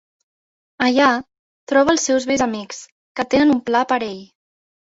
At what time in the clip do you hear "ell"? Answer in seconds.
4.11-4.21